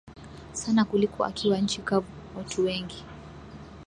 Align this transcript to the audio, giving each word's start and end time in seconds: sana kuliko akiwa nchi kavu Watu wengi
sana 0.53 0.85
kuliko 0.85 1.25
akiwa 1.25 1.57
nchi 1.57 1.81
kavu 1.81 2.07
Watu 2.37 2.63
wengi 2.65 3.03